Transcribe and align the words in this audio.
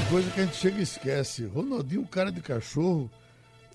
tem 0.00 0.08
coisa 0.08 0.30
que 0.30 0.40
a 0.40 0.44
gente 0.44 0.56
chega 0.56 0.78
e 0.78 0.82
esquece. 0.82 1.44
Ronaldinho, 1.44 2.06
cara 2.06 2.32
de 2.32 2.40
cachorro, 2.40 3.10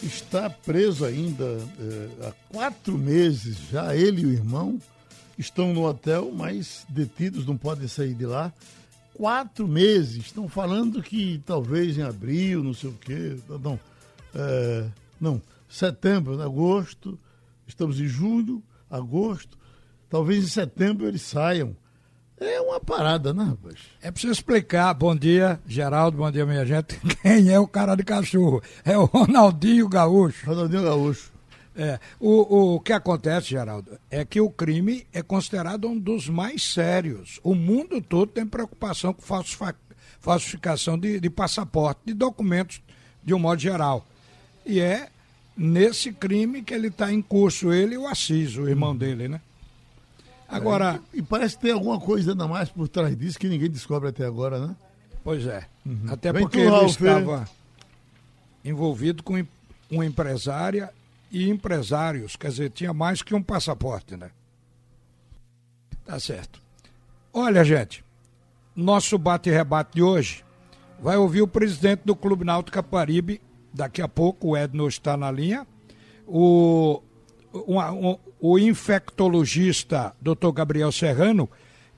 está 0.02 0.50
preso 0.50 1.05
ainda 1.05 1.44
é, 1.44 2.28
há 2.28 2.32
quatro 2.50 2.98
meses 2.98 3.58
já. 3.70 3.96
Ele 3.96 4.21
e 4.21 4.26
o 4.26 4.32
irmão 4.32 4.80
estão 5.38 5.74
no 5.74 5.86
hotel, 5.86 6.32
mas 6.34 6.86
detidos, 6.90 7.46
não 7.46 7.56
podem 7.56 7.88
sair 7.88 8.16
de 8.16 8.26
lá. 8.26 8.52
Quatro 9.14 9.68
meses. 9.68 10.26
Estão 10.26 10.50
falando 10.50 11.04
que 11.04 11.41
talvez 11.46 11.98
em 11.98 12.02
abril, 12.02 12.64
não 12.64 12.73
sei 12.73 12.89
o 12.89 12.94
quê. 12.94 13.38
Não, 13.62 13.80
é, 14.34 14.86
não 15.21 15.42
setembro, 15.70 16.42
agosto. 16.42 17.20
Estamos 17.68 18.00
em 18.00 18.07
julho, 18.07 18.64
agosto. 18.89 19.57
Talvez 20.10 20.44
em 20.44 20.48
setembro 20.48 21.07
eles 21.07 21.21
saiam. 21.21 21.76
É 22.39 22.59
uma 22.59 22.81
parada, 22.81 23.33
né, 23.33 23.43
rapaz? 23.43 23.75
É 24.02 24.11
preciso 24.11 24.33
explicar. 24.33 24.93
Bom 24.93 25.15
dia, 25.15 25.59
Geraldo, 25.65 26.17
bom 26.17 26.29
dia, 26.29 26.45
minha 26.45 26.65
gente. 26.65 26.99
Quem 27.21 27.49
é 27.49 27.59
o 27.59 27.67
cara 27.67 27.95
de 27.95 28.03
cachorro? 28.03 28.62
É 28.84 28.98
o 28.98 29.05
Ronaldinho 29.05 29.88
Gaúcho. 29.88 30.45
Ronaldinho 30.45 30.84
Gaúcho. 30.84 31.31
É, 31.77 31.99
o, 32.20 32.76
o 32.76 32.79
que 32.79 32.93
acontece, 32.93 33.49
Geraldo, 33.49 33.98
é 34.09 34.23
que 34.23 34.40
o 34.40 34.49
crime 34.49 35.05
é 35.13 35.21
considerado 35.21 35.88
um 35.88 35.98
dos 35.98 36.29
mais 36.29 36.73
sérios. 36.73 37.40
O 37.43 37.53
mundo 37.55 38.02
todo 38.02 38.31
tem 38.31 38.45
preocupação 38.45 39.13
com 39.13 39.21
falsificação 40.20 40.98
de, 40.98 41.20
de 41.20 41.29
passaporte, 41.29 42.02
de 42.05 42.13
documentos 42.13 42.81
de 43.23 43.34
um 43.34 43.40
modo 43.40 43.62
geral. 43.62 44.05
E 44.65 44.79
é 44.79 45.09
nesse 45.55 46.12
crime 46.12 46.62
que 46.62 46.73
ele 46.73 46.88
está 46.88 47.12
em 47.12 47.21
curso, 47.21 47.71
ele 47.71 47.95
e 47.95 47.98
o 47.98 48.07
Assis, 48.07 48.57
o 48.57 48.67
irmão 48.67 48.95
dele, 48.95 49.27
né? 49.27 49.41
Agora. 50.48 51.02
É, 51.13 51.17
e 51.17 51.22
parece 51.22 51.55
que 51.55 51.63
tem 51.63 51.72
alguma 51.72 51.99
coisa 51.99 52.31
ainda 52.31 52.48
mais 52.48 52.70
por 52.70 52.88
trás 52.88 53.16
disso 53.17 53.40
que 53.40 53.48
ninguém 53.48 53.70
descobre 53.70 54.09
até 54.09 54.26
agora, 54.26 54.68
né? 54.68 54.76
Pois 55.23 55.45
é. 55.48 55.66
Uhum. 55.85 56.05
Até 56.08 56.31
Vem 56.31 56.44
porque 56.44 56.59
ele 56.59 56.85
estava 56.85 57.49
envolvido 58.63 59.23
com 59.23 59.43
uma 59.90 60.05
empresária 60.05 60.91
e 61.32 61.49
empresários, 61.49 62.35
quer 62.35 62.49
dizer, 62.49 62.70
tinha 62.71 62.93
mais 62.93 63.21
que 63.21 63.35
um 63.35 63.41
passaporte, 63.41 64.16
né? 64.16 64.29
Tá 66.06 66.19
certo. 66.19 66.62
Olha, 67.34 67.63
gente, 67.63 68.03
nosso 68.75 69.18
bate-rebate 69.18 69.96
de 69.96 70.03
hoje 70.03 70.46
vai 71.00 71.18
ouvir 71.18 71.41
o 71.41 71.47
presidente 71.47 72.01
do 72.06 72.16
Clube 72.16 72.46
Náutico 72.46 72.75
Caparibe, 72.75 73.41
daqui 73.73 74.01
a 74.01 74.07
pouco 74.07 74.50
o 74.50 74.57
Edno 74.57 74.88
está 74.88 75.18
na 75.18 75.29
linha, 75.31 75.68
o, 76.28 77.01
um, 77.67 77.79
um, 77.79 78.17
o 78.39 78.59
infectologista 78.59 80.13
Dr. 80.22 80.51
Gabriel 80.53 80.91
Serrano, 80.91 81.50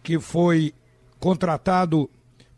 que 0.03 0.19
foi 0.19 0.73
contratado 1.19 2.09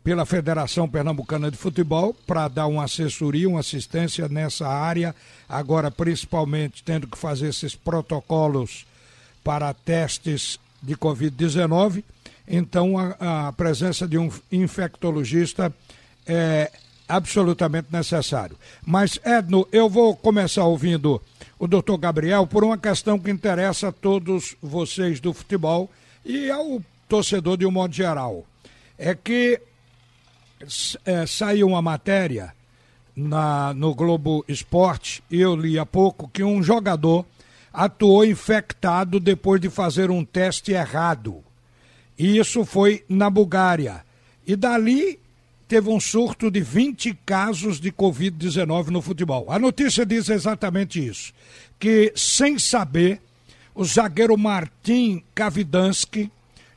pela 0.02 0.24
Federação 0.24 0.88
Pernambucana 0.88 1.50
de 1.50 1.56
Futebol 1.56 2.14
para 2.26 2.48
dar 2.48 2.66
uma 2.66 2.84
assessoria, 2.84 3.48
uma 3.48 3.60
assistência 3.60 4.28
nessa 4.28 4.66
área, 4.66 5.14
agora 5.48 5.90
principalmente 5.90 6.82
tendo 6.82 7.06
que 7.06 7.18
fazer 7.18 7.48
esses 7.48 7.74
protocolos 7.74 8.86
para 9.44 9.72
testes 9.74 10.58
de 10.82 10.96
Covid-19. 10.96 12.02
Então, 12.48 12.98
a, 12.98 13.48
a, 13.48 13.52
presença 13.52 14.08
de 14.08 14.18
um 14.18 14.30
infectologista 14.50 15.72
é 16.26 16.70
absolutamente 17.08 17.88
necessário. 17.92 18.56
Mas, 18.84 19.18
Edno, 19.24 19.68
eu 19.70 19.88
vou 19.88 20.16
começar 20.16 20.64
ouvindo 20.64 21.20
o 21.60 21.68
doutor 21.68 21.98
Gabriel 21.98 22.46
por 22.46 22.64
uma 22.64 22.78
questão 22.78 23.18
que 23.18 23.30
interessa 23.30 23.88
a 23.88 23.92
todos 23.92 24.56
vocês 24.62 25.20
do 25.20 25.34
futebol 25.34 25.90
e 26.24 26.50
ao 26.50 26.80
torcedor 27.06 27.58
de 27.58 27.66
um 27.66 27.70
modo 27.70 27.94
geral. 27.94 28.46
É 28.98 29.14
que 29.14 29.60
é, 31.04 31.26
saiu 31.26 31.68
uma 31.68 31.82
matéria 31.82 32.54
na, 33.14 33.74
no 33.74 33.94
Globo 33.94 34.42
Esporte, 34.48 35.22
eu 35.30 35.54
li 35.54 35.78
há 35.78 35.84
pouco, 35.84 36.30
que 36.32 36.42
um 36.42 36.62
jogador 36.62 37.26
atuou 37.70 38.24
infectado 38.24 39.20
depois 39.20 39.60
de 39.60 39.68
fazer 39.68 40.10
um 40.10 40.24
teste 40.24 40.72
errado. 40.72 41.44
E 42.18 42.38
isso 42.38 42.64
foi 42.64 43.04
na 43.06 43.28
Bulgária. 43.28 44.02
E 44.46 44.56
dali 44.56 45.19
teve 45.70 45.88
um 45.88 46.00
surto 46.00 46.50
de 46.50 46.60
20 46.60 47.16
casos 47.24 47.78
de 47.78 47.92
Covid-19 47.92 48.88
no 48.88 49.00
futebol. 49.00 49.46
A 49.48 49.56
notícia 49.56 50.04
diz 50.04 50.28
exatamente 50.28 51.06
isso: 51.06 51.32
que, 51.78 52.12
sem 52.16 52.58
saber, 52.58 53.20
o 53.72 53.84
zagueiro 53.84 54.36
Martin 54.36 55.22
Kavidansky 55.32 56.28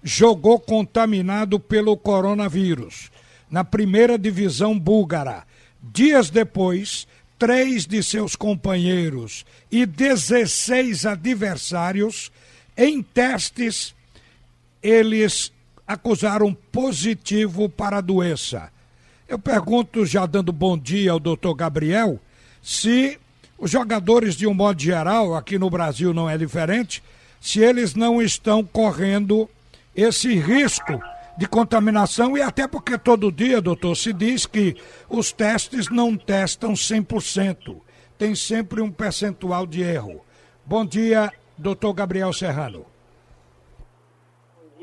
jogou 0.04 0.60
contaminado 0.60 1.60
pelo 1.60 1.98
coronavírus 1.98 3.10
na 3.50 3.64
primeira 3.64 4.16
divisão 4.16 4.78
búlgara. 4.78 5.44
Dias 5.82 6.30
depois, 6.30 7.08
três 7.40 7.88
de 7.88 8.04
seus 8.04 8.36
companheiros 8.36 9.44
e 9.72 9.88
16 9.88 11.08
adversários, 11.08 12.32
em 12.78 13.02
testes, 13.02 13.96
eles 14.84 15.52
acusaram 15.88 16.54
positivo 16.72 17.68
para 17.68 17.98
a 17.98 18.02
doença. 18.02 18.72
Eu 19.28 19.40
pergunto, 19.40 20.06
já 20.06 20.26
dando 20.26 20.52
bom 20.52 20.78
dia 20.78 21.12
ao 21.12 21.20
doutor 21.20 21.54
Gabriel, 21.56 22.20
se 22.62 23.18
os 23.58 23.72
jogadores, 23.72 24.36
de 24.36 24.46
um 24.46 24.54
modo 24.54 24.82
geral, 24.82 25.36
aqui 25.36 25.58
no 25.58 25.70
Brasil 25.70 26.14
não 26.14 26.30
é 26.30 26.38
diferente, 26.38 27.02
se 27.40 27.60
eles 27.60 27.96
não 27.96 28.22
estão 28.22 28.64
correndo 28.64 29.50
esse 29.96 30.36
risco 30.36 31.00
de 31.38 31.48
contaminação 31.48 32.38
e 32.38 32.42
até 32.42 32.68
porque 32.68 32.98
todo 32.98 33.32
dia, 33.32 33.62
doutor, 33.62 33.96
se 33.96 34.14
diz 34.14 34.46
que 34.46 34.76
os 35.10 35.32
testes 35.32 35.90
não 35.90 36.16
testam 36.16 36.74
100%. 36.74 37.76
Tem 38.18 38.36
sempre 38.36 38.82
um 38.82 38.92
percentual 38.92 39.66
de 39.66 39.82
erro. 39.82 40.22
Bom 40.66 40.86
dia, 40.86 41.32
doutor 41.58 41.94
Gabriel 41.94 42.32
Serrano. 42.32 42.93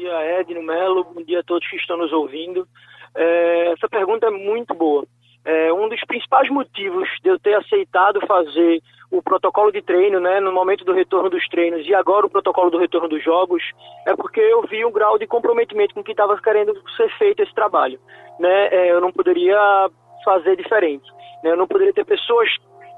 Dia, 0.01 0.41
Edno 0.41 0.63
Melo. 0.63 1.05
Bom 1.05 1.23
dia 1.23 1.41
a 1.41 1.43
todos 1.43 1.69
que 1.69 1.77
estão 1.77 1.99
nos 1.99 2.11
ouvindo. 2.11 2.67
É, 3.15 3.73
essa 3.73 3.87
pergunta 3.87 4.29
é 4.29 4.31
muito 4.31 4.73
boa. 4.73 5.05
É, 5.45 5.71
um 5.75 5.91
dos 5.91 6.01
principais 6.07 6.49
motivos 6.49 7.07
de 7.23 7.29
eu 7.29 7.39
ter 7.39 7.53
aceitado 7.55 8.19
fazer 8.27 8.83
o 9.11 9.23
protocolo 9.23 9.71
de 9.71 9.83
treino, 9.83 10.19
né, 10.19 10.41
no 10.41 10.53
momento 10.53 10.87
do 10.87 10.95
retorno 10.95 11.29
dos 11.29 11.47
treinos 11.49 11.87
e 11.87 11.95
agora 11.95 12.25
o 12.25 12.31
protocolo 12.31 12.71
do 12.71 12.79
retorno 12.79 13.09
dos 13.09 13.23
jogos, 13.23 13.63
é 14.07 14.17
porque 14.17 14.41
eu 14.41 14.63
vi 14.63 14.87
o 14.87 14.91
grau 14.91 15.19
de 15.19 15.27
comprometimento 15.27 15.95
com 15.95 16.03
que 16.03 16.13
estava 16.13 16.41
querendo 16.41 16.73
ser 16.97 17.11
feito 17.19 17.43
esse 17.43 17.55
trabalho, 17.55 18.01
né? 18.39 18.69
É, 18.69 18.93
eu 18.93 19.03
não 19.03 19.13
poderia 19.13 19.91
fazer 20.25 20.57
diferente, 20.57 21.11
né? 21.43 21.51
Eu 21.51 21.57
não 21.59 21.67
poderia 21.67 21.93
ter 21.93 22.07
pessoas 22.07 22.49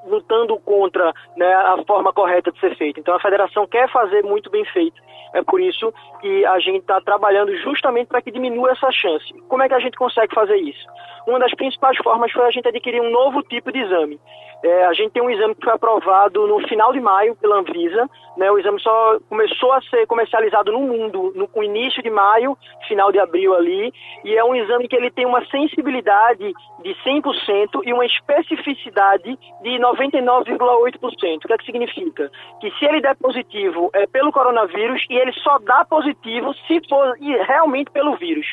lutando 0.07 0.59
contra 0.61 1.13
né, 1.37 1.53
a 1.55 1.83
forma 1.87 2.13
correta 2.13 2.51
de 2.51 2.61
ser 2.61 2.77
feito. 2.77 3.01
Então 3.01 3.15
a 3.15 3.21
federação 3.21 3.67
quer 3.67 3.91
fazer 3.91 4.23
muito 4.23 4.51
bem 4.51 4.65
feito. 4.67 5.01
É 5.33 5.43
por 5.43 5.61
isso 5.61 5.93
que 6.21 6.45
a 6.45 6.59
gente 6.59 6.81
está 6.81 7.01
trabalhando 7.01 7.57
justamente 7.59 8.09
para 8.09 8.21
que 8.21 8.31
diminua 8.31 8.73
essa 8.73 8.91
chance. 8.91 9.33
Como 9.49 9.63
é 9.63 9.69
que 9.69 9.75
a 9.75 9.81
gente 9.81 9.97
consegue 9.97 10.35
fazer 10.35 10.57
isso? 10.57 10.87
Uma 11.27 11.39
das 11.39 11.55
principais 11.55 11.97
formas 11.99 12.33
foi 12.33 12.45
a 12.45 12.51
gente 12.51 12.69
adquirir 12.69 13.01
um 13.01 13.11
novo 13.11 13.43
tipo 13.43 13.73
de 13.73 13.79
exame. 13.79 14.21
É, 14.63 14.85
a 14.85 14.93
gente 14.93 15.11
tem 15.11 15.23
um 15.23 15.31
exame 15.31 15.55
que 15.57 15.65
foi 15.65 15.73
aprovado 15.73 16.47
no 16.47 16.61
final 16.69 16.93
de 16.93 17.01
maio 17.01 17.35
pela 17.37 17.59
Anvisa. 17.59 18.09
Né, 18.37 18.51
o 18.51 18.59
exame 18.59 18.81
só 18.81 19.19
começou 19.29 19.73
a 19.73 19.81
ser 19.83 20.07
comercializado 20.07 20.73
no 20.73 20.81
mundo 20.81 21.33
no 21.35 21.63
início 21.63 22.03
de 22.03 22.11
maio, 22.11 22.57
final 22.89 23.13
de 23.13 23.19
abril 23.19 23.55
ali, 23.55 23.93
e 24.25 24.35
é 24.35 24.43
um 24.43 24.55
exame 24.55 24.89
que 24.89 24.97
ele 24.97 25.11
tem 25.11 25.27
uma 25.27 25.45
sensibilidade 25.47 26.53
de 26.83 26.95
100% 27.05 27.83
e 27.85 27.93
uma 27.93 28.07
especificidade 28.07 29.39
de 29.63 29.69
99,8%. 29.97 31.37
O 31.37 31.49
que 31.49 31.53
é 31.53 31.59
que 31.59 31.67
significa? 31.67 32.31
Que 32.61 32.71
se 32.73 32.85
ele 32.85 33.01
der 33.01 33.17
positivo 33.17 33.91
é 33.93 34.07
pelo 34.07 34.33
coronavírus 34.33 35.05
e 35.11 35.15
ele 35.15 35.33
só 35.33 35.59
dá 35.59 35.85
positivo 35.85 36.55
se 36.67 36.81
for 36.89 37.17
realmente 37.47 37.91
pelo 37.91 38.17
vírus. 38.17 38.47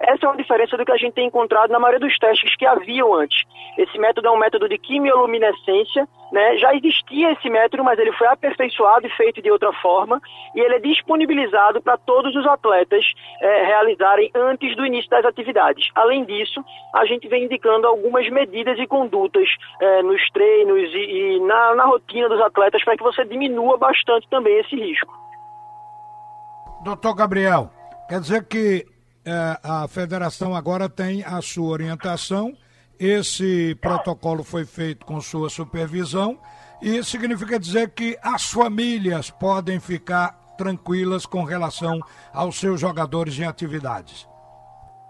Essa 0.00 0.26
é 0.26 0.28
uma 0.28 0.36
diferença 0.36 0.76
do 0.76 0.84
que 0.84 0.92
a 0.92 0.96
gente 0.96 1.14
tem 1.14 1.26
encontrado 1.26 1.70
na 1.70 1.78
maioria 1.78 2.00
dos 2.00 2.18
testes 2.18 2.54
que 2.56 2.66
haviam 2.66 3.14
antes. 3.14 3.44
Esse 3.78 3.98
método 3.98 4.28
é 4.28 4.30
um 4.30 4.38
método 4.38 4.68
de 4.68 4.76
quimioluminescência, 4.78 6.06
né? 6.32 6.56
Já 6.58 6.74
existia 6.74 7.32
esse 7.32 7.48
método, 7.48 7.84
mas 7.84 7.98
ele 7.98 8.12
foi 8.12 8.26
aperfeiçoado 8.26 9.06
e 9.06 9.10
feito 9.10 9.40
de 9.40 9.50
outra 9.50 9.72
forma, 9.74 10.20
e 10.54 10.60
ele 10.60 10.74
é 10.74 10.78
disponibilizado 10.80 11.80
para 11.80 11.96
todos 11.96 12.34
os 12.34 12.46
atletas 12.46 13.04
é, 13.40 13.64
realizarem 13.64 14.30
antes 14.34 14.76
do 14.76 14.84
início 14.84 15.08
das 15.08 15.24
atividades. 15.24 15.88
Além 15.94 16.24
disso, 16.24 16.62
a 16.94 17.06
gente 17.06 17.28
vem 17.28 17.44
indicando 17.44 17.86
algumas 17.86 18.28
medidas 18.28 18.78
e 18.78 18.86
condutas 18.86 19.48
é, 19.80 20.02
nos 20.02 20.20
treinos 20.30 20.85
e, 20.92 21.36
e 21.36 21.40
na, 21.40 21.74
na 21.74 21.84
rotina 21.84 22.28
dos 22.28 22.40
atletas 22.40 22.82
para 22.84 22.96
que 22.96 23.02
você 23.02 23.24
diminua 23.24 23.76
bastante 23.76 24.28
também 24.28 24.58
esse 24.60 24.76
risco. 24.76 25.12
Doutor 26.82 27.14
Gabriel, 27.14 27.70
quer 28.08 28.20
dizer 28.20 28.44
que 28.44 28.86
é, 29.24 29.58
a 29.62 29.88
federação 29.88 30.54
agora 30.54 30.88
tem 30.88 31.24
a 31.24 31.40
sua 31.42 31.68
orientação, 31.68 32.56
esse 32.98 33.74
protocolo 33.76 34.44
foi 34.44 34.64
feito 34.64 35.04
com 35.04 35.20
sua 35.20 35.50
supervisão 35.50 36.38
e 36.80 37.02
significa 37.02 37.58
dizer 37.58 37.90
que 37.90 38.18
as 38.22 38.50
famílias 38.50 39.30
podem 39.30 39.80
ficar 39.80 40.54
tranquilas 40.56 41.26
com 41.26 41.44
relação 41.44 42.00
aos 42.32 42.58
seus 42.58 42.80
jogadores 42.80 43.38
em 43.38 43.44
atividades. 43.44 44.26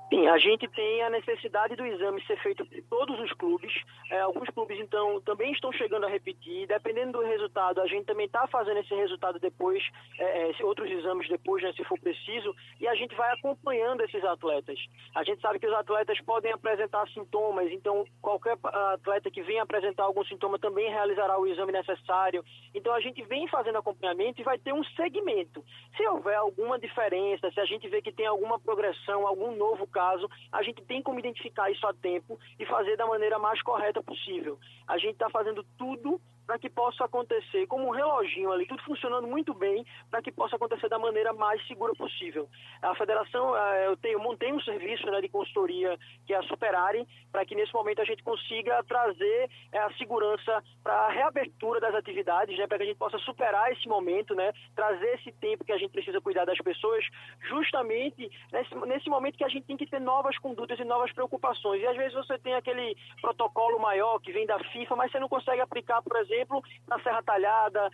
Sim, 0.08 0.28
a 0.28 0.38
gente 0.38 0.68
tem 0.68 1.02
a 1.02 1.10
necessidade 1.10 1.74
do 1.74 1.84
exame 1.84 2.24
ser 2.26 2.40
feito 2.40 2.64
por 2.64 2.82
todos 2.88 3.18
os 3.18 3.32
clubes. 3.32 3.72
É, 4.08 4.20
alguns 4.20 4.48
clubes, 4.50 4.78
então, 4.78 5.20
também 5.22 5.50
estão 5.50 5.72
chegando 5.72 6.06
a 6.06 6.08
repetir. 6.08 6.68
Dependendo 6.68 7.18
do 7.18 7.26
resultado, 7.26 7.80
a 7.80 7.86
gente 7.88 8.04
também 8.04 8.26
está 8.26 8.46
fazendo 8.46 8.78
esse 8.78 8.94
resultado 8.94 9.40
depois, 9.40 9.82
é, 10.18 10.50
é 10.50 10.64
outros 10.64 10.88
exames 10.88 11.28
depois, 11.28 11.60
né, 11.62 11.72
se 11.72 11.82
for 11.84 11.98
preciso, 11.98 12.54
e 12.80 12.86
a 12.86 12.94
gente 12.94 13.16
vai 13.16 13.32
acompanhando 13.32 14.02
esses 14.02 14.22
atletas. 14.22 14.78
A 15.12 15.24
gente 15.24 15.40
sabe 15.40 15.58
que 15.58 15.66
os 15.66 15.74
atletas 15.74 16.20
podem 16.20 16.52
apresentar 16.52 17.08
sintomas, 17.08 17.70
então 17.72 18.04
qualquer 18.22 18.56
atleta 18.62 19.28
que 19.28 19.42
venha 19.42 19.64
apresentar 19.64 20.04
algum 20.04 20.24
sintoma 20.24 20.56
também 20.56 20.88
realizará 20.88 21.36
o 21.36 21.48
exame 21.48 21.72
necessário. 21.72 22.44
Então 22.72 22.94
a 22.94 23.00
gente 23.00 23.22
vem 23.24 23.48
fazendo 23.48 23.78
acompanhamento 23.78 24.40
e 24.40 24.44
vai 24.44 24.56
ter 24.56 24.72
um 24.72 24.84
segmento. 24.84 25.64
Se 25.96 26.06
houver 26.06 26.36
alguma 26.36 26.78
diferença, 26.78 27.50
se 27.50 27.58
a 27.58 27.64
gente 27.64 27.88
vê 27.88 28.00
que 28.00 28.12
tem 28.12 28.26
alguma 28.26 28.58
progressão, 28.60 29.26
algum 29.26 29.56
novo 29.56 29.86
caso, 29.96 30.28
a 30.52 30.62
gente 30.62 30.82
tem 30.82 31.02
como 31.02 31.18
identificar 31.18 31.70
isso 31.70 31.86
a 31.86 31.94
tempo 31.94 32.38
e 32.58 32.66
fazer 32.66 32.98
da 32.98 33.06
maneira 33.06 33.38
mais 33.38 33.62
correta 33.62 34.02
possível. 34.02 34.58
A 34.86 34.98
gente 34.98 35.14
está 35.14 35.30
fazendo 35.30 35.64
tudo 35.78 36.20
para 36.46 36.58
que 36.58 36.70
possa 36.70 37.04
acontecer 37.04 37.66
como 37.66 37.88
um 37.88 37.90
reloginho 37.90 38.52
ali, 38.52 38.66
tudo 38.66 38.82
funcionando 38.84 39.26
muito 39.26 39.52
bem, 39.52 39.84
para 40.10 40.22
que 40.22 40.30
possa 40.30 40.56
acontecer 40.56 40.88
da 40.88 40.98
maneira 40.98 41.32
mais 41.32 41.64
segura 41.66 41.92
possível. 41.94 42.48
A 42.80 42.94
federação, 42.94 43.56
eh, 43.56 43.86
eu 43.86 43.96
tenho, 43.96 44.20
montei 44.20 44.52
um 44.52 44.60
serviço 44.60 45.06
né, 45.06 45.20
de 45.20 45.28
consultoria 45.28 45.98
que 46.26 46.32
é 46.32 46.36
a 46.36 46.42
Superare, 46.42 47.06
para 47.32 47.44
que 47.44 47.54
nesse 47.54 47.72
momento 47.74 48.00
a 48.00 48.04
gente 48.04 48.22
consiga 48.22 48.82
trazer 48.84 49.50
é, 49.72 49.78
a 49.78 49.90
segurança 49.94 50.62
para 50.82 50.94
a 50.94 51.08
reabertura 51.10 51.80
das 51.80 51.94
atividades, 51.94 52.56
né, 52.58 52.66
para 52.66 52.78
que 52.78 52.84
a 52.84 52.86
gente 52.86 52.98
possa 52.98 53.18
superar 53.18 53.72
esse 53.72 53.88
momento, 53.88 54.34
né, 54.34 54.52
trazer 54.74 55.14
esse 55.14 55.32
tempo 55.32 55.64
que 55.64 55.72
a 55.72 55.78
gente 55.78 55.90
precisa 55.90 56.20
cuidar 56.20 56.44
das 56.44 56.58
pessoas, 56.58 57.04
justamente 57.48 58.30
nesse, 58.52 58.74
nesse 58.86 59.10
momento 59.10 59.36
que 59.36 59.44
a 59.44 59.48
gente 59.48 59.66
tem 59.66 59.76
que 59.76 59.86
ter 59.86 60.00
novas 60.00 60.38
condutas 60.38 60.78
e 60.78 60.84
novas 60.84 61.12
preocupações. 61.12 61.82
E 61.82 61.86
às 61.86 61.96
vezes 61.96 62.14
você 62.14 62.38
tem 62.38 62.54
aquele 62.54 62.96
protocolo 63.20 63.78
maior 63.78 64.18
que 64.20 64.32
vem 64.32 64.46
da 64.46 64.58
FIFA, 64.58 64.96
mas 64.96 65.10
você 65.10 65.18
não 65.18 65.28
consegue 65.28 65.60
aplicar, 65.60 66.02
por 66.02 66.16
exemplo, 66.16 66.35
exemplo, 66.36 66.62
na 66.86 67.00
Serra 67.00 67.22
Talhada, 67.22 67.90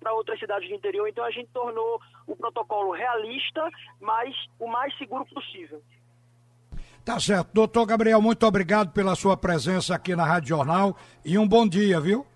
para 0.00 0.12
outras 0.12 0.38
cidades 0.38 0.68
do 0.68 0.74
interior. 0.74 1.08
Então 1.08 1.24
a 1.24 1.30
gente 1.30 1.48
tornou 1.52 2.00
o 2.26 2.36
protocolo 2.36 2.92
realista, 2.92 3.68
mas 4.00 4.34
o 4.58 4.66
mais 4.66 4.96
seguro 4.98 5.24
possível. 5.26 5.80
Tá 7.04 7.20
certo. 7.20 7.50
Doutor 7.52 7.86
Gabriel, 7.86 8.20
muito 8.20 8.46
obrigado 8.46 8.92
pela 8.92 9.14
sua 9.14 9.36
presença 9.36 9.94
aqui 9.94 10.16
na 10.16 10.24
Rádio 10.24 10.48
Jornal 10.50 10.96
e 11.24 11.36
um 11.38 11.46
bom 11.46 11.68
dia, 11.68 12.00
viu? 12.00 12.26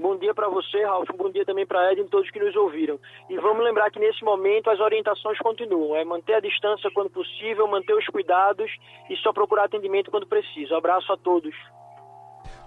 Bom 0.00 0.16
dia 0.16 0.32
para 0.32 0.48
você, 0.48 0.82
Ralf. 0.84 1.08
Bom 1.16 1.28
dia 1.28 1.44
também 1.44 1.66
para 1.66 1.92
Ed 1.92 2.00
e 2.00 2.04
todos 2.04 2.30
que 2.30 2.38
nos 2.38 2.54
ouviram. 2.54 2.98
E 3.28 3.36
vamos 3.36 3.64
lembrar 3.64 3.90
que 3.90 3.98
nesse 3.98 4.24
momento 4.24 4.70
as 4.70 4.78
orientações 4.78 5.36
continuam. 5.38 5.96
É 5.96 6.04
manter 6.04 6.34
a 6.34 6.40
distância 6.40 6.88
quando 6.94 7.10
possível, 7.10 7.66
manter 7.66 7.94
os 7.94 8.06
cuidados 8.06 8.70
e 9.10 9.16
só 9.16 9.32
procurar 9.32 9.64
atendimento 9.64 10.10
quando 10.10 10.26
preciso. 10.26 10.74
Abraço 10.74 11.12
a 11.12 11.16
todos. 11.16 11.54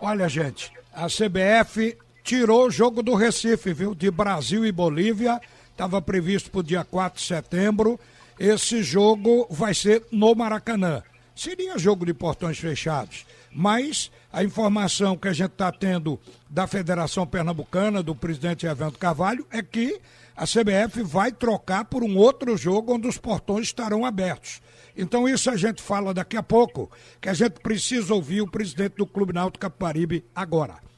Olha, 0.01 0.27
gente, 0.27 0.73
a 0.93 1.07
CBF 1.07 1.97
tirou 2.23 2.67
o 2.67 2.71
jogo 2.71 3.01
do 3.03 3.15
Recife, 3.15 3.73
viu? 3.73 3.93
De 3.95 4.09
Brasil 4.09 4.65
e 4.65 4.71
Bolívia. 4.71 5.39
Estava 5.71 6.01
previsto 6.01 6.51
para 6.51 6.59
o 6.59 6.63
dia 6.63 6.83
4 6.83 7.19
de 7.19 7.27
setembro. 7.27 7.99
Esse 8.39 8.83
jogo 8.83 9.47
vai 9.49 9.73
ser 9.73 10.03
no 10.11 10.33
Maracanã. 10.33 11.03
Seria 11.35 11.77
jogo 11.77 12.05
de 12.05 12.13
portões 12.13 12.57
fechados. 12.57 13.25
Mas 13.53 14.11
a 14.31 14.43
informação 14.43 15.17
que 15.17 15.27
a 15.27 15.33
gente 15.33 15.51
está 15.51 15.71
tendo 15.71 16.19
da 16.49 16.67
Federação 16.67 17.25
Pernambucana, 17.25 18.01
do 18.01 18.15
presidente 18.15 18.65
Evandro 18.65 18.97
Carvalho, 18.97 19.45
é 19.51 19.61
que 19.61 19.99
a 20.35 20.45
CBF 20.45 21.03
vai 21.03 21.31
trocar 21.31 21.85
por 21.85 22.03
um 22.03 22.17
outro 22.17 22.55
jogo 22.55 22.95
onde 22.95 23.07
os 23.07 23.17
portões 23.17 23.67
estarão 23.67 24.05
abertos. 24.05 24.61
Então 24.95 25.27
isso 25.27 25.49
a 25.49 25.57
gente 25.57 25.81
fala 25.81 26.13
daqui 26.13 26.37
a 26.37 26.43
pouco, 26.43 26.89
que 27.19 27.29
a 27.29 27.33
gente 27.33 27.59
precisa 27.59 28.13
ouvir 28.13 28.41
o 28.41 28.49
presidente 28.49 28.95
do 28.95 29.05
Clube 29.05 29.33
Náutico 29.33 29.61
Caparibe 29.61 30.23
agora. 30.35 30.90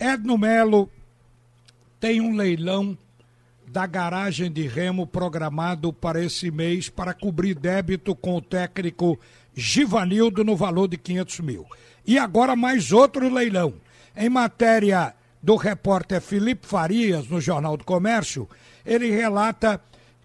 Edno 0.00 0.38
Melo 0.38 0.90
tem 2.00 2.22
um 2.22 2.34
leilão 2.34 2.96
da 3.68 3.86
garagem 3.86 4.50
de 4.50 4.66
Remo 4.66 5.06
programado 5.06 5.92
para 5.92 6.24
esse 6.24 6.50
mês 6.50 6.88
para 6.88 7.12
cobrir 7.12 7.54
débito 7.54 8.14
com 8.14 8.34
o 8.34 8.40
técnico 8.40 9.20
Givanildo 9.54 10.42
no 10.42 10.56
valor 10.56 10.88
de 10.88 10.96
500 10.96 11.40
mil. 11.40 11.66
E 12.06 12.18
agora 12.18 12.56
mais 12.56 12.92
outro 12.92 13.28
leilão. 13.28 13.74
Em 14.16 14.30
matéria 14.30 15.14
do 15.42 15.54
repórter 15.54 16.22
Felipe 16.22 16.66
Farias, 16.66 17.28
no 17.28 17.38
Jornal 17.38 17.76
do 17.76 17.84
Comércio, 17.84 18.48
ele 18.86 19.10
relata 19.10 19.78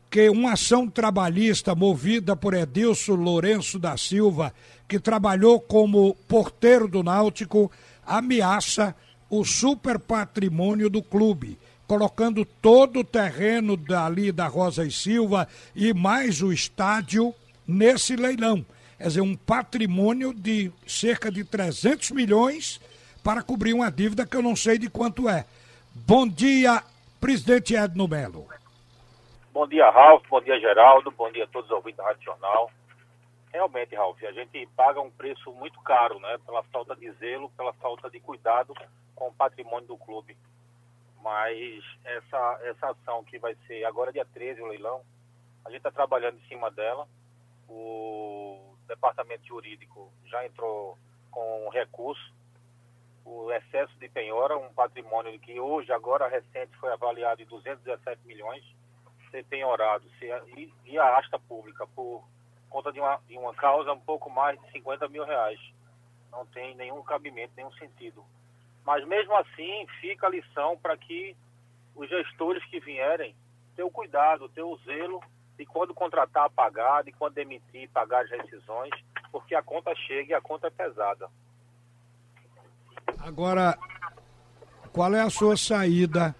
que 0.09 0.29
uma 0.29 0.53
ação 0.53 0.89
trabalhista 0.89 1.75
movida 1.75 2.33
por 2.33 2.53
Edilson 2.53 3.15
Lourenço 3.15 3.77
da 3.77 3.97
Silva, 3.97 4.53
que 4.87 5.01
trabalhou 5.01 5.59
como 5.59 6.15
porteiro 6.29 6.87
do 6.87 7.03
Náutico, 7.03 7.69
ameaça 8.05 8.95
o 9.29 9.43
super 9.43 9.99
patrimônio 9.99 10.89
do 10.89 11.01
clube, 11.01 11.57
colocando 11.87 12.45
todo 12.45 12.99
o 12.99 13.03
terreno 13.03 13.75
dali 13.75 14.31
da 14.31 14.47
Rosa 14.47 14.85
e 14.85 14.91
Silva 14.91 15.47
e 15.75 15.93
mais 15.93 16.41
o 16.41 16.51
estádio 16.51 17.33
nesse 17.67 18.15
leilão. 18.15 18.65
Quer 18.97 19.07
dizer, 19.07 19.21
um 19.21 19.35
patrimônio 19.35 20.33
de 20.33 20.71
cerca 20.87 21.31
de 21.31 21.43
300 21.43 22.11
milhões 22.11 22.79
para 23.23 23.41
cobrir 23.41 23.73
uma 23.73 23.91
dívida 23.91 24.25
que 24.25 24.37
eu 24.37 24.41
não 24.41 24.55
sei 24.55 24.77
de 24.77 24.89
quanto 24.89 25.27
é. 25.27 25.45
Bom 25.93 26.27
dia, 26.27 26.83
presidente 27.19 27.75
Edno 27.75 28.07
Melo. 28.07 28.47
Bom 29.51 29.67
dia, 29.67 29.89
Ralf. 29.89 30.23
Bom 30.29 30.41
dia, 30.41 30.59
Geraldo. 30.59 31.11
Bom 31.11 31.31
dia 31.31 31.45
a 31.45 31.47
todos 31.47 31.69
os 31.69 31.75
ouvintes 31.75 31.97
da 31.97 32.03
Rádio 32.03 32.23
Jornal. 32.23 32.69
Realmente, 33.51 33.95
Ralf, 33.95 34.21
a 34.23 34.31
gente 34.33 34.67
paga 34.75 34.99
um 34.99 35.09
preço 35.09 35.51
muito 35.53 35.79
caro, 35.81 36.19
né? 36.19 36.37
Pela 36.45 36.61
falta 36.63 36.95
de 36.95 37.09
zelo, 37.13 37.49
pela 37.57 37.73
falta 37.73 38.09
de 38.09 38.19
cuidado 38.19 38.73
com 39.15 39.29
o 39.29 39.33
patrimônio 39.33 39.87
do 39.87 39.97
clube. 39.97 40.37
Mas 41.21 41.83
essa, 42.03 42.59
essa 42.63 42.89
ação 42.91 43.23
que 43.23 43.39
vai 43.39 43.55
ser 43.65 43.83
agora 43.85 44.13
dia 44.13 44.25
13, 44.25 44.61
o 44.61 44.67
leilão, 44.67 45.01
a 45.63 45.69
gente 45.69 45.79
está 45.79 45.91
trabalhando 45.91 46.37
em 46.37 46.47
cima 46.47 46.69
dela. 46.69 47.07
O 47.67 48.75
departamento 48.87 49.45
jurídico 49.47 50.11
já 50.25 50.45
entrou 50.45 50.97
com 51.31 51.69
recurso. 51.69 52.33
O 53.25 53.51
excesso 53.51 53.97
de 53.97 54.07
penhora, 54.07 54.55
um 54.55 54.71
patrimônio 54.73 55.39
que 55.39 55.59
hoje, 55.59 55.91
agora 55.91 56.27
recente, 56.27 56.77
foi 56.77 56.91
avaliado 56.93 57.41
em 57.41 57.45
217 57.45 58.21
milhões, 58.27 58.63
ser 59.31 59.43
penhorado 59.45 60.07
ser, 60.19 60.43
e, 60.55 60.71
e 60.85 60.99
a 60.99 61.17
asta 61.17 61.39
pública 61.39 61.87
por 61.87 62.23
conta 62.69 62.91
de 62.91 62.99
uma, 62.99 63.19
de 63.27 63.35
uma 63.35 63.53
causa 63.55 63.91
um 63.93 63.99
pouco 63.99 64.29
mais 64.29 64.61
de 64.61 64.71
50 64.71 65.07
mil 65.09 65.25
reais. 65.25 65.59
Não 66.31 66.45
tem 66.45 66.75
nenhum 66.75 67.01
cabimento, 67.01 67.53
nenhum 67.55 67.71
sentido. 67.73 68.23
Mas 68.85 69.05
mesmo 69.07 69.35
assim, 69.35 69.85
fica 69.99 70.27
a 70.27 70.29
lição 70.29 70.77
para 70.77 70.95
que 70.95 71.35
os 71.95 72.07
gestores 72.07 72.63
que 72.65 72.79
vierem 72.79 73.35
tenham 73.75 73.89
cuidado, 73.89 74.47
tenham 74.49 74.77
zelo 74.85 75.21
de 75.57 75.65
quando 75.65 75.93
contratar, 75.93 76.49
pagar, 76.51 77.03
de 77.03 77.11
quando 77.11 77.33
demitir, 77.33 77.89
pagar 77.89 78.23
as 78.23 78.29
rescisões, 78.29 78.91
porque 79.31 79.55
a 79.55 79.63
conta 79.63 79.93
chega 79.95 80.31
e 80.31 80.33
a 80.33 80.41
conta 80.41 80.67
é 80.67 80.69
pesada. 80.69 81.29
Agora, 83.19 83.77
qual 84.91 85.13
é 85.15 85.21
a 85.21 85.29
sua 85.29 85.57
saída 85.57 86.35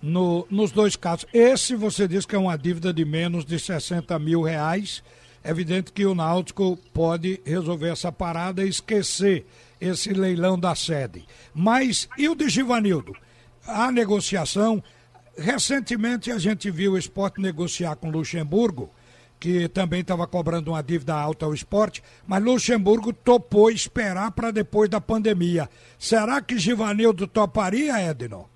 no, 0.00 0.46
nos 0.50 0.72
dois 0.72 0.96
casos? 0.96 1.26
Esse 1.34 1.74
você 1.74 2.08
diz 2.08 2.24
que 2.24 2.34
é 2.34 2.38
uma 2.38 2.56
dívida 2.56 2.92
de 2.92 3.04
menos 3.04 3.44
de 3.44 3.58
60 3.58 4.18
mil 4.18 4.42
reais 4.42 5.02
é 5.44 5.50
evidente 5.50 5.92
que 5.92 6.06
o 6.06 6.14
Náutico 6.14 6.78
pode 6.94 7.38
resolver 7.44 7.90
essa 7.90 8.10
parada 8.10 8.64
e 8.64 8.68
esquecer 8.68 9.46
esse 9.78 10.08
leilão 10.14 10.58
da 10.58 10.74
sede. 10.74 11.26
Mas 11.54 12.08
e 12.16 12.26
o 12.30 12.34
de 12.34 12.48
Givanildo? 12.48 13.14
A 13.66 13.92
negociação. 13.92 14.82
Recentemente 15.36 16.32
a 16.32 16.38
gente 16.38 16.70
viu 16.70 16.92
o 16.92 16.98
esporte 16.98 17.42
negociar 17.42 17.96
com 17.96 18.08
Luxemburgo, 18.08 18.90
que 19.38 19.68
também 19.68 20.00
estava 20.00 20.26
cobrando 20.26 20.70
uma 20.70 20.82
dívida 20.82 21.14
alta 21.14 21.44
ao 21.44 21.52
esporte, 21.52 22.02
mas 22.26 22.42
Luxemburgo 22.42 23.12
topou 23.12 23.70
esperar 23.70 24.30
para 24.30 24.50
depois 24.50 24.88
da 24.88 25.00
pandemia. 25.00 25.68
Será 25.98 26.40
que 26.40 26.58
Givanildo 26.58 27.26
toparia, 27.26 28.00
Edno? 28.00 28.48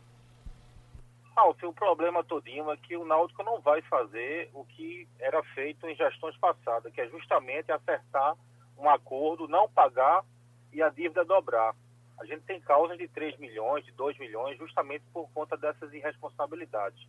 Alto, 1.39 1.69
o 1.69 1.73
problema 1.73 2.25
todinho 2.25 2.71
é 2.71 2.77
que 2.77 2.97
o 2.97 3.05
Náutico 3.05 3.45
não 3.45 3.61
vai 3.61 3.81
fazer 3.83 4.51
o 4.53 4.65
que 4.65 5.09
era 5.21 5.41
feito 5.55 5.87
em 5.87 5.95
gestões 5.95 6.37
passadas, 6.37 6.93
que 6.93 7.01
é 7.01 7.09
justamente 7.09 7.71
acertar 7.71 8.37
um 8.77 8.91
acordo, 8.91 9.47
não 9.47 9.69
pagar 9.69 10.25
e 10.73 10.83
a 10.83 10.89
dívida 10.89 11.25
dobrar. 11.25 11.75
A 12.19 12.25
gente 12.27 12.43
tem 12.43 12.61
causas 12.61 12.99
de 12.99 13.07
3 13.09 13.39
milhões, 13.39 13.85
de 13.85 13.93
2 13.93 14.19
milhões, 14.19 14.59
justamente 14.59 15.05
por 15.13 15.31
conta 15.31 15.57
dessas 15.57 15.93
irresponsabilidades. 15.95 17.07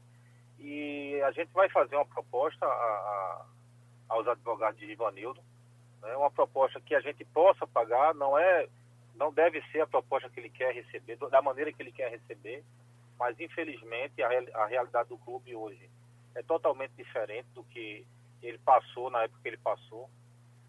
E 0.60 1.20
a 1.26 1.32
gente 1.32 1.52
vai 1.52 1.68
fazer 1.70 1.96
uma 1.96 2.06
proposta 2.06 2.66
a, 2.66 2.70
a, 2.70 3.46
aos 4.10 4.28
advogados 4.28 4.80
de 4.80 4.92
Ivanildo, 4.92 5.42
né, 6.02 6.16
uma 6.16 6.30
proposta 6.30 6.80
que 6.80 6.94
a 6.94 7.00
gente 7.00 7.26
possa 7.26 7.66
pagar, 7.66 8.14
não 8.14 8.38
é, 8.38 8.68
não 9.16 9.34
deve 9.34 9.62
ser 9.72 9.82
a 9.82 9.88
proposta 9.88 10.30
que 10.30 10.40
ele 10.40 10.50
quer 10.50 10.72
receber, 10.74 11.16
da 11.16 11.42
maneira 11.42 11.74
que 11.74 11.82
ele 11.82 11.92
quer 11.92 12.12
receber, 12.12 12.64
mas 13.20 13.40
infelizmente 13.40 14.22
a, 14.24 14.30
a 14.62 14.66
realidade 14.66 15.10
do 15.10 15.18
clube 15.18 15.56
hoje 15.56 15.90
é 16.36 16.42
totalmente 16.42 16.94
diferente 16.94 17.48
do 17.54 17.64
que 17.66 18.06
ele 18.42 18.58
passou 18.60 19.10
na 19.10 19.24
época 19.24 19.42
que 19.42 19.48
ele 19.50 19.58
passou. 19.58 20.10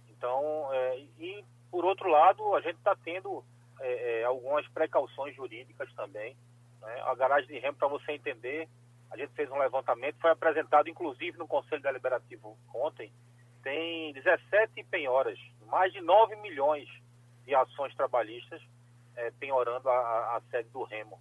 Então, 0.09 0.69
é, 0.73 0.99
e 1.19 1.45
por 1.71 1.85
outro 1.85 2.09
lado, 2.11 2.55
a 2.55 2.61
gente 2.61 2.77
está 2.77 2.97
tendo 2.97 3.45
é, 3.81 4.21
é, 4.21 4.25
algumas 4.25 4.67
precauções 4.69 5.35
jurídicas 5.37 5.93
também. 5.95 6.37
Né? 6.81 7.01
A 7.03 7.15
garagem 7.15 7.49
de 7.49 7.59
remo, 7.59 7.77
para 7.77 7.89
você 7.89 8.13
entender, 8.13 8.69
a 9.11 9.17
gente 9.17 9.33
fez 9.35 9.51
um 9.51 9.59
levantamento, 9.59 10.21
foi 10.21 10.31
apresentado 10.31 10.89
inclusive 10.89 11.39
no 11.39 11.47
Conselho 11.47 11.83
Deliberativo 11.83 12.57
ontem, 12.75 13.13
tem 13.63 14.13
17 14.13 14.85
penhoras, 14.85 15.39
mais 15.67 15.93
de 15.93 16.01
9 16.01 16.37
milhões 16.37 16.89
de 17.45 17.55
ações 17.55 17.95
trabalhistas 17.95 18.61
é, 19.17 19.31
penhorando 19.33 19.89
a, 19.89 20.37
a, 20.37 20.43
sede 20.51 20.69
do 20.71 20.83
Remo. 20.85 21.21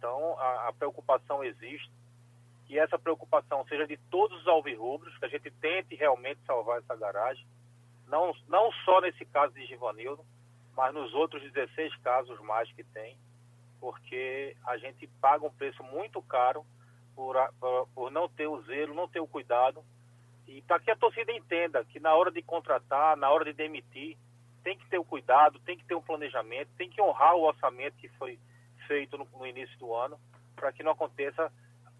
Então, 0.00 0.34
a, 0.40 0.68
a, 0.68 0.72
preocupação 0.72 1.44
existe, 1.44 1.92
que 2.64 2.78
essa 2.78 2.98
preocupação 2.98 3.62
seja 3.66 3.86
de 3.86 3.98
todos 4.10 4.40
os 4.40 4.48
alvirrubros, 4.48 5.14
que 5.18 5.26
a 5.26 5.28
gente 5.28 5.50
tente 5.50 5.94
realmente 5.94 6.40
salvar 6.46 6.78
essa 6.78 6.96
garagem, 6.96 7.46
não, 8.06 8.34
não 8.48 8.72
só 8.82 9.02
nesse 9.02 9.26
caso 9.26 9.52
de 9.52 9.66
Givanildo, 9.66 10.24
mas 10.74 10.94
nos 10.94 11.12
outros 11.12 11.42
16 11.52 11.94
casos 11.96 12.40
mais 12.40 12.72
que 12.72 12.82
tem, 12.82 13.14
porque 13.78 14.56
a 14.66 14.78
gente 14.78 15.06
paga 15.20 15.44
um 15.44 15.52
preço 15.52 15.82
muito 15.82 16.22
caro 16.22 16.64
por, 17.14 17.36
por 17.94 18.10
não 18.10 18.26
ter 18.26 18.46
o 18.46 18.62
zelo, 18.62 18.94
não 18.94 19.06
ter 19.06 19.20
o 19.20 19.28
cuidado, 19.28 19.84
e 20.48 20.62
para 20.62 20.80
que 20.80 20.90
a 20.90 20.96
torcida 20.96 21.30
entenda 21.30 21.84
que 21.84 22.00
na 22.00 22.14
hora 22.14 22.30
de 22.30 22.40
contratar, 22.40 23.18
na 23.18 23.28
hora 23.28 23.44
de 23.44 23.52
demitir, 23.52 24.16
tem 24.64 24.78
que 24.78 24.88
ter 24.88 24.98
o 24.98 25.04
cuidado, 25.04 25.60
tem 25.60 25.76
que 25.76 25.84
ter 25.84 25.94
um 25.94 26.02
planejamento, 26.02 26.70
tem 26.78 26.88
que 26.88 27.02
honrar 27.02 27.34
o 27.34 27.42
orçamento 27.42 27.98
que 27.98 28.08
foi 28.10 28.38
feito 28.90 29.16
no, 29.16 29.24
no 29.38 29.46
início 29.46 29.78
do 29.78 29.94
ano, 29.94 30.18
para 30.56 30.72
que 30.72 30.82
não 30.82 30.90
aconteça 30.90 31.52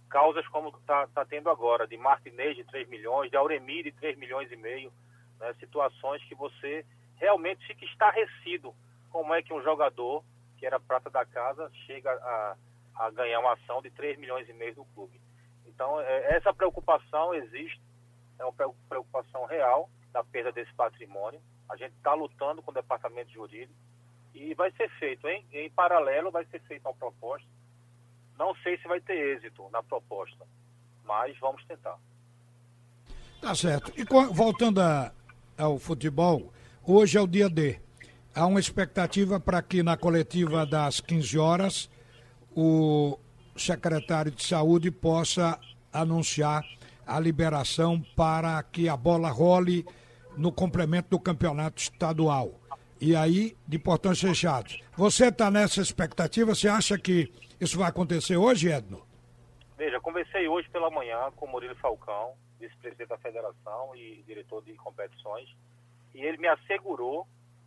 causas 0.09 0.45
como 0.49 0.77
está 0.77 1.07
tá 1.07 1.25
tendo 1.25 1.49
agora, 1.49 1.87
de 1.87 1.97
Martinez 1.97 2.57
de 2.57 2.65
3 2.65 2.89
milhões, 2.89 3.31
de 3.31 3.37
Auremir 3.37 3.85
de 3.85 3.93
3 3.93 4.19
milhões 4.19 4.51
e 4.51 4.57
meio, 4.57 4.93
né, 5.39 5.55
situações 5.61 6.21
que 6.25 6.35
você 6.35 6.85
realmente 7.15 7.65
fica 7.65 7.85
estarrecido. 7.85 8.75
Como 9.09 9.33
é 9.33 9.41
que 9.41 9.53
um 9.53 9.63
jogador, 9.63 10.25
que 10.59 10.67
era 10.67 10.81
prata 10.81 11.09
da 11.09 11.25
casa, 11.25 11.71
chega 11.87 12.11
a, 12.11 12.57
a 12.97 13.11
ganhar 13.11 13.39
uma 13.39 13.53
ação 13.53 13.81
de 13.81 13.91
3 13.91 14.19
milhões 14.19 14.49
e 14.49 14.53
meio 14.53 14.75
do 14.75 14.85
clube. 14.87 15.21
Então, 15.65 16.01
é, 16.01 16.35
essa 16.35 16.53
preocupação 16.53 17.33
existe, 17.35 17.81
é 18.37 18.45
uma 18.45 18.75
preocupação 18.89 19.45
real 19.45 19.89
da 20.13 20.25
perda 20.25 20.51
desse 20.51 20.75
patrimônio, 20.75 21.41
a 21.69 21.77
gente 21.77 21.95
está 21.95 22.15
lutando 22.15 22.61
com 22.63 22.73
o 22.73 22.75
departamento 22.75 23.31
jurídico 23.31 23.79
e 24.35 24.55
vai 24.55 24.71
ser 24.73 24.89
feito, 24.99 25.27
hein? 25.29 25.45
em 25.53 25.71
paralelo 25.71 26.31
vai 26.31 26.45
ser 26.47 26.61
feita 26.63 26.89
uma 26.89 26.95
proposta. 26.95 27.47
Não 28.39 28.55
sei 28.63 28.79
se 28.79 28.89
vai 28.89 29.01
ter 29.01 29.37
êxito 29.37 29.69
na 29.71 29.83
proposta, 29.83 30.47
mas 31.05 31.39
vamos 31.39 31.65
tentar. 31.65 31.99
Tá 33.41 33.55
certo. 33.55 33.93
E 33.97 34.05
voltando 34.33 34.81
a, 34.81 35.13
ao 35.59 35.79
futebol, 35.79 36.53
hoje 36.87 37.19
é 37.19 37.21
o 37.21 37.27
dia 37.27 37.49
D. 37.49 37.81
Há 38.35 38.47
uma 38.47 38.61
expectativa 38.61 39.41
para 39.41 39.61
que 39.63 39.83
na 39.83 39.97
coletiva 39.97 40.65
das 40.65 41.01
15 41.01 41.39
horas 41.39 41.91
o 42.55 43.19
secretário 43.57 44.31
de 44.31 44.43
saúde 44.43 44.91
possa 44.91 45.59
anunciar 45.93 46.65
a 47.07 47.19
liberação 47.19 48.01
para 48.15 48.63
que 48.63 48.89
a 48.89 48.97
bola 48.97 49.31
role 49.31 49.85
no 50.37 50.53
complemento 50.53 51.11
do 51.11 51.19
campeonato 51.19 51.83
estadual. 51.83 52.60
E 53.01 53.17
aí, 53.17 53.57
de 53.67 53.79
portões 53.79 54.21
fechados. 54.21 54.79
Você 54.95 55.29
está 55.29 55.51
nessa 55.51 55.81
expectativa? 55.81 56.55
Você 56.55 56.69
acha 56.69 56.99
que 56.99 57.33
isso 57.59 57.79
vai 57.79 57.89
acontecer 57.89 58.37
hoje, 58.37 58.71
Edno? 58.71 59.03
Veja, 59.79 59.99
conversei 60.01 60.47
hoje 60.47 60.69
pela 60.69 60.91
manhã 60.91 61.31
com 61.35 61.47
o 61.47 61.49
Murilo 61.49 61.75
Falcão, 61.77 62.35
vice-presidente 62.59 63.09
da 63.09 63.17
federação 63.17 63.97
e 63.97 64.23
diretor 64.27 64.63
de 64.63 64.75
competições, 64.75 65.49
e 66.15 66.21
ele 66.21 66.37
me 66.37 66.49
assegurou 66.49 67.27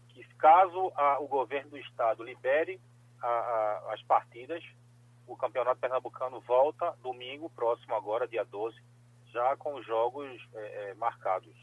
que 0.09 0.23
caso 0.35 0.91
a, 0.95 1.19
o 1.19 1.27
governo 1.27 1.71
do 1.71 1.77
estado 1.79 2.23
libere 2.23 2.79
a, 3.19 3.27
a, 3.27 3.93
as 3.93 4.03
partidas, 4.03 4.63
o 5.25 5.35
campeonato 5.35 5.79
pernambucano 5.79 6.39
volta 6.41 6.93
domingo 7.01 7.49
próximo 7.49 7.95
agora, 7.95 8.27
dia 8.27 8.43
12, 8.43 8.77
já 9.31 9.57
com 9.57 9.73
os 9.73 9.85
jogos 9.85 10.29
é, 10.53 10.59
é, 10.59 10.93
marcados. 10.93 11.55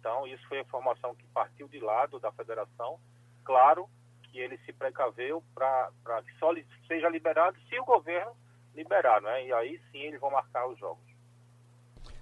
Então, 0.00 0.26
isso 0.26 0.42
foi 0.48 0.58
a 0.58 0.62
informação 0.62 1.14
que 1.14 1.26
partiu 1.28 1.68
de 1.68 1.78
lado 1.78 2.18
da 2.18 2.32
federação. 2.32 2.98
Claro 3.44 3.88
que 4.22 4.38
ele 4.38 4.58
se 4.64 4.72
precaveu 4.72 5.44
para 5.54 5.90
que 6.24 6.38
só 6.38 6.52
seja 6.88 7.08
liberado 7.08 7.56
se 7.68 7.78
o 7.78 7.84
governo 7.84 8.32
liberar, 8.74 9.20
né? 9.20 9.46
E 9.46 9.52
aí 9.52 9.80
sim 9.92 9.98
eles 9.98 10.20
vão 10.20 10.30
marcar 10.30 10.66
os 10.66 10.78
jogos. 10.78 11.04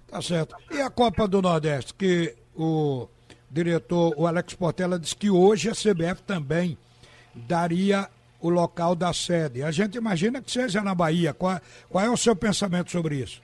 Tá 0.07 0.21
certo. 0.21 0.55
E 0.71 0.81
a 0.81 0.89
Copa 0.89 1.27
do 1.27 1.41
Nordeste, 1.41 1.93
que 1.93 2.35
o 2.55 3.07
diretor, 3.49 4.13
o 4.17 4.27
Alex 4.27 4.55
Portela, 4.55 4.99
disse 4.99 5.15
que 5.15 5.29
hoje 5.29 5.69
a 5.69 5.73
CBF 5.73 6.23
também 6.23 6.77
daria 7.33 8.09
o 8.41 8.49
local 8.49 8.95
da 8.95 9.13
sede. 9.13 9.63
A 9.63 9.71
gente 9.71 9.97
imagina 9.97 10.41
que 10.41 10.51
seja 10.51 10.81
na 10.81 10.95
Bahia. 10.95 11.33
Qual, 11.33 11.59
qual 11.89 12.03
é 12.03 12.09
o 12.09 12.17
seu 12.17 12.35
pensamento 12.35 12.91
sobre 12.91 13.15
isso? 13.17 13.41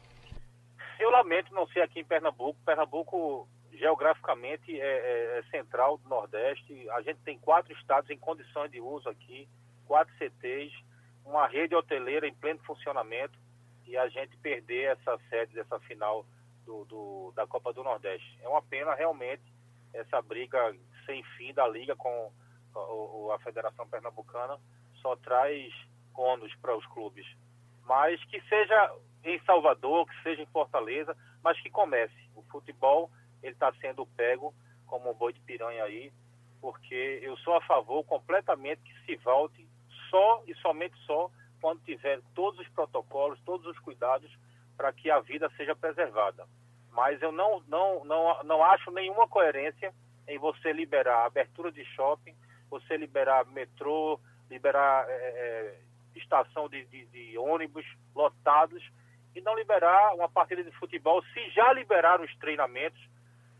Eu 1.00 1.12
lamento 1.12 1.54
não 1.54 1.68
ser 1.68 1.82
aqui 1.82 2.00
em 2.00 2.06
Pernambuco. 2.06 2.58
Pernambuco 2.66 3.48
geograficamente 3.78 4.80
é, 4.80 4.86
é, 4.86 5.40
é, 5.40 5.44
central 5.52 5.98
do 5.98 6.10
Nordeste. 6.10 6.90
A 6.92 7.02
gente 7.02 7.20
tem 7.22 7.38
quatro 7.38 7.74
estados 7.74 8.10
em 8.10 8.18
condições 8.18 8.72
de 8.72 8.80
uso 8.80 9.10
aqui, 9.10 9.48
quatro 9.86 10.14
CTs, 10.18 10.74
uma 11.24 11.48
rede 11.48 11.76
hoteleira 11.76 12.28
em 12.28 12.34
pleno 12.34 12.60
funcionamento 12.64 13.38
e 13.86 13.98
a 13.98 14.08
gente 14.10 14.38
perder 14.38 14.98
essa 14.98 15.18
sede 15.30 15.54
dessa 15.54 15.80
final 15.82 16.26
do, 16.66 16.86
do, 16.86 17.34
da 17.36 17.46
Copa 17.48 17.72
do 17.74 17.84
Nordeste. 17.84 18.40
É 18.42 18.48
uma 18.48 18.62
pena 18.62 18.94
realmente 18.94 19.44
essa 19.94 20.22
briga 20.22 20.76
sem 21.06 21.24
fim 21.38 21.54
da 21.54 21.68
liga 21.68 21.96
com 21.96 22.32
a, 22.76 23.36
a 23.36 23.40
Federação 23.40 23.88
Pernambucana 23.88 24.60
só 25.02 25.16
traz 25.18 25.74
ônus 26.16 26.54
para 26.56 26.76
os 26.76 26.86
clubes. 26.88 27.26
Mas 27.84 28.24
que 28.26 28.42
seja 28.50 28.96
em 29.24 29.40
Salvador, 29.44 30.08
que 30.08 30.24
seja 30.24 30.42
em 30.42 30.48
Fortaleza, 30.48 31.16
mas 31.44 31.60
que 31.62 31.70
comece. 31.70 32.30
O 32.36 32.44
futebol 32.44 33.12
ele 33.46 33.54
está 33.54 33.72
sendo 33.74 34.06
pego 34.06 34.54
como 34.88 35.12
um 35.12 35.14
boi 35.14 35.34
de 35.34 35.40
piranha 35.42 35.84
aí, 35.84 36.12
porque 36.60 37.20
eu 37.22 37.38
sou 37.38 37.56
a 37.56 37.62
favor 37.62 38.04
completamente 38.04 38.82
que 38.82 39.06
se 39.06 39.16
volte 39.18 39.68
só 40.10 40.44
e 40.48 40.56
somente 40.56 40.98
só 41.06 41.30
quando 41.62 41.84
tiver 41.84 42.22
todos 42.34 42.60
os 42.60 42.68
protocolos, 42.70 43.40
todos 43.46 43.66
os 43.68 43.80
cuidados 43.80 44.32
para 44.76 44.92
que 44.92 45.10
a 45.10 45.20
vida 45.20 45.50
seja 45.56 45.76
preservada. 45.76 46.46
Mas 46.92 47.22
eu 47.22 47.32
não, 47.32 47.62
não, 47.68 48.04
não, 48.06 48.44
não 48.44 48.64
acho 48.64 48.92
nenhuma 48.92 49.28
coerência 49.28 49.94
em 50.28 50.38
você 50.38 50.72
liberar 50.74 51.26
abertura 51.26 51.72
de 51.72 51.84
shopping, 51.86 52.36
você 52.70 52.98
liberar 52.98 53.46
metrô, 53.48 54.20
liberar 54.50 55.06
é, 55.08 55.80
estação 56.16 56.68
de, 56.68 56.86
de, 56.86 57.06
de 57.08 57.38
ônibus 57.38 57.86
lotados 58.16 58.84
e 59.36 59.42
não 59.42 59.56
liberar 59.56 60.16
uma 60.16 60.30
partida 60.30 60.64
de 60.64 60.72
futebol 60.72 61.22
se 61.34 61.50
já 61.50 61.74
liberaram 61.74 62.24
os 62.24 62.36
treinamentos 62.38 63.02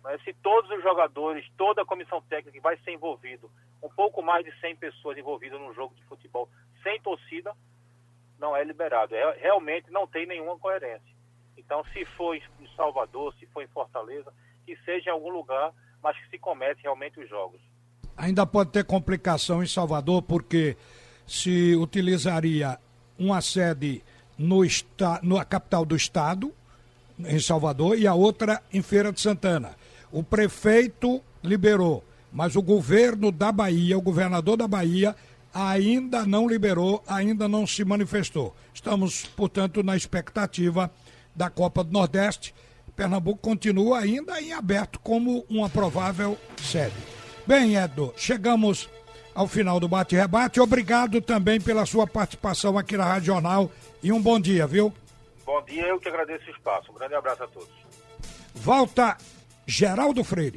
mas 0.06 0.24
se 0.24 0.32
todos 0.36 0.70
os 0.70 0.84
jogadores, 0.84 1.44
toda 1.58 1.82
a 1.82 1.86
comissão 1.86 2.22
técnica 2.30 2.62
vai 2.62 2.78
ser 2.78 2.92
envolvido, 2.92 3.50
um 3.82 3.90
pouco 3.90 4.22
mais 4.22 4.46
de 4.46 4.52
100 4.60 4.76
pessoas 4.76 5.18
envolvidas 5.18 5.60
num 5.60 5.74
jogo 5.74 5.96
de 5.96 6.04
futebol 6.04 6.48
sem 6.84 7.02
torcida, 7.02 7.52
não 8.40 8.56
é 8.56 8.64
liberado. 8.64 9.16
É, 9.16 9.38
realmente 9.40 9.90
não 9.90 10.06
tem 10.06 10.28
nenhuma 10.28 10.60
coerência. 10.60 11.16
Então, 11.58 11.84
se 11.92 12.06
for 12.06 12.36
em 12.36 12.42
Salvador, 12.76 13.34
se 13.40 13.48
for 13.48 13.64
em 13.64 13.68
Fortaleza, 13.68 14.32
que 14.64 14.78
seja 14.86 15.10
em 15.10 15.14
algum 15.14 15.30
lugar, 15.30 15.74
mas 16.04 16.16
que 16.20 16.30
se 16.30 16.38
comece 16.38 16.82
realmente 16.84 17.20
os 17.20 17.28
jogos. 17.28 17.60
Ainda 18.16 18.46
pode 18.46 18.72
ter 18.72 18.86
complicação 18.86 19.64
em 19.64 19.68
Salvador, 19.68 20.22
porque 20.22 20.78
se 21.26 21.76
utilizaria 21.76 22.78
uma 23.18 23.42
sede 23.42 24.04
no 24.38 24.64
esta, 24.64 25.20
na 25.24 25.44
capital 25.44 25.84
do 25.84 25.96
estado, 25.96 26.54
em 27.18 27.40
Salvador, 27.40 27.98
e 27.98 28.06
a 28.06 28.14
outra 28.14 28.62
em 28.72 28.84
Feira 28.84 29.12
de 29.12 29.20
Santana. 29.20 29.76
O 30.16 30.24
prefeito 30.24 31.22
liberou, 31.44 32.02
mas 32.32 32.56
o 32.56 32.62
governo 32.62 33.34
da 33.34 33.52
Bahia, 33.52 33.98
o 33.98 34.02
governador 34.02 34.56
da 34.56 34.66
Bahia, 34.66 35.14
ainda 35.54 36.26
não 36.26 36.48
liberou, 36.48 37.04
ainda 37.06 37.50
não 37.50 37.68
se 37.68 37.84
manifestou. 37.84 38.56
Estamos, 38.74 39.26
portanto, 39.26 39.84
na 39.84 39.94
expectativa 39.94 40.90
da 41.36 41.50
Copa 41.50 41.84
do 41.84 41.92
Nordeste. 41.92 42.56
Pernambuco 42.96 43.40
continua 43.42 44.00
ainda 44.00 44.40
em 44.40 44.54
aberto 44.54 45.02
como 45.02 45.46
uma 45.50 45.70
provável 45.70 46.38
sede. 46.62 46.96
Bem, 47.46 47.76
Edo, 47.76 48.14
chegamos 48.16 48.90
ao 49.34 49.50
final 49.50 49.82
do 49.82 49.90
bate-rebate. 49.90 50.62
Obrigado 50.62 51.20
também 51.20 51.60
pela 51.60 51.86
sua 51.86 52.08
participação 52.08 52.78
aqui 52.78 52.96
na 52.96 53.04
Rádio 53.04 53.34
Jornal 53.34 53.70
e 54.02 54.14
um 54.14 54.22
bom 54.22 54.40
dia, 54.40 54.66
viu? 54.66 54.94
Bom 55.46 55.62
dia, 55.66 55.86
eu 55.88 56.00
que 56.00 56.08
agradeço 56.08 56.48
o 56.48 56.52
espaço. 56.52 56.90
Um 56.90 56.96
grande 56.96 57.16
abraço 57.16 57.44
a 57.44 57.48
todos. 57.48 57.76
Volta 58.54 59.18
Geraldo 59.66 60.24
Freire. 60.24 60.54